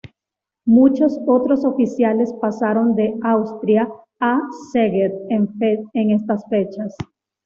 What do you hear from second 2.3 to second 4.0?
pasaron de Austria